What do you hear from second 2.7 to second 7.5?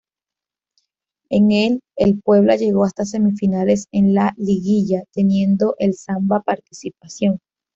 hasta semifinales en la liguilla, teniendo el "Samba" participación.